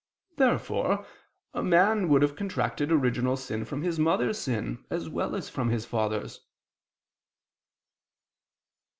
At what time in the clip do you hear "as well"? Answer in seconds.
4.89-5.35